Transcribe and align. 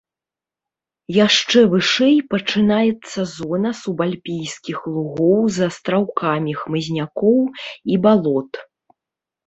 Яшчэ 1.25 1.59
вышэй 1.73 2.17
пачынаецца 2.31 3.19
зона 3.35 3.71
субальпійскіх 3.83 4.77
лугоў 4.97 5.41
з 5.59 5.71
астраўкамі 5.71 6.51
хмызнякоў 6.65 7.41
і 7.51 7.93
балот. 8.07 8.51